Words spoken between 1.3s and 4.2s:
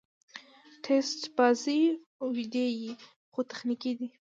بازي اوږدې يي، خو تخنیکي دي.